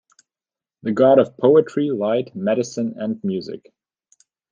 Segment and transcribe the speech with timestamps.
[0.81, 3.71] The god of poetry, light, medicine and music.